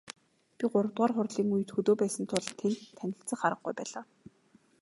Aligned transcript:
Би 0.57 0.65
гуравдугаар 0.71 1.11
хурлын 1.15 1.49
үед 1.55 1.69
хөдөө 1.75 1.93
байсан 2.01 2.23
тул 2.31 2.45
тэнд 2.59 2.77
танилцах 2.97 3.41
аргагүй 3.47 3.73
байлаа. 3.77 4.03